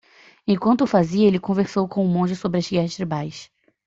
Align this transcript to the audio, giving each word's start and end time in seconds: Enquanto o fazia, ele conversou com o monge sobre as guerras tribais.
Enquanto 0.47 0.83
o 0.83 0.87
fazia, 0.87 1.27
ele 1.27 1.37
conversou 1.39 1.87
com 1.87 2.03
o 2.03 2.07
monge 2.09 2.35
sobre 2.35 2.57
as 2.57 2.67
guerras 2.67 2.95
tribais. 2.95 3.51